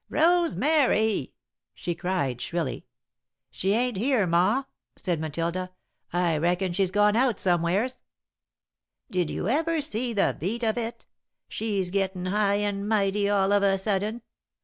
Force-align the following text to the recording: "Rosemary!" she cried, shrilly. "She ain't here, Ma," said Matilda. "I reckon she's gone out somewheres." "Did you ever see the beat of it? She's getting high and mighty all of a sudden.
"Rosemary!" 0.09 1.35
she 1.75 1.93
cried, 1.93 2.41
shrilly. 2.41 2.87
"She 3.51 3.73
ain't 3.73 3.97
here, 3.97 4.25
Ma," 4.25 4.63
said 4.95 5.19
Matilda. 5.19 5.69
"I 6.11 6.37
reckon 6.39 6.73
she's 6.73 6.89
gone 6.89 7.15
out 7.15 7.39
somewheres." 7.39 7.97
"Did 9.11 9.29
you 9.29 9.47
ever 9.47 9.79
see 9.79 10.11
the 10.13 10.35
beat 10.39 10.63
of 10.63 10.75
it? 10.75 11.05
She's 11.47 11.91
getting 11.91 12.25
high 12.25 12.55
and 12.55 12.89
mighty 12.89 13.29
all 13.29 13.51
of 13.53 13.61
a 13.61 13.77
sudden. 13.77 14.23